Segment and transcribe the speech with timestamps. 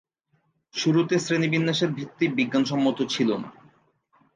[0.73, 3.49] শুরুতে শ্রেণিবিন্যাসের ভিত্তি বিজ্ঞানসম্মত ছিল না।